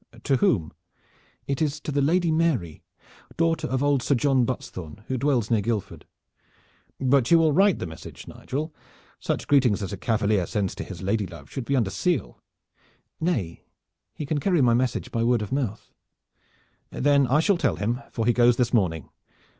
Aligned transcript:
"To 0.23 0.37
whom?" 0.37 0.73
"It 1.45 1.61
is 1.61 1.79
to 1.81 1.91
the 1.91 2.01
Lady 2.01 2.31
Mary, 2.31 2.81
daughter 3.37 3.67
of 3.67 3.83
old 3.83 4.01
Sir 4.01 4.15
John 4.15 4.45
Buttesthorn 4.47 5.03
who 5.07 5.15
dwells 5.19 5.51
near 5.51 5.61
Guildford." 5.61 6.07
"But 6.99 7.29
you 7.29 7.37
will 7.37 7.53
write 7.53 7.77
the 7.77 7.85
message, 7.85 8.27
Nigel. 8.27 8.73
Such 9.19 9.47
greetings 9.47 9.83
as 9.83 9.93
a 9.93 9.97
cavalier 9.97 10.47
sends 10.47 10.73
to 10.73 10.83
his 10.83 11.03
lady 11.03 11.27
love 11.27 11.51
should 11.51 11.65
be 11.65 11.75
under 11.75 11.91
seal." 11.91 12.41
"Nay, 13.19 13.61
he 14.15 14.25
can 14.25 14.39
carry 14.39 14.59
my 14.59 14.73
message 14.73 15.11
by 15.11 15.23
word 15.23 15.43
of 15.43 15.51
mouth." 15.51 15.91
"Then 16.89 17.27
I 17.27 17.39
shall 17.39 17.57
tell 17.59 17.75
him 17.75 18.01
for 18.11 18.25
he 18.25 18.33
goes 18.33 18.57
this 18.57 18.73
morning. 18.73 19.07